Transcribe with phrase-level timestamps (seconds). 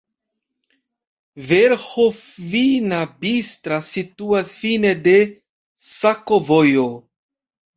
[1.49, 5.15] Verĥovina-Bistra situas fine de
[5.93, 6.89] sakovojo.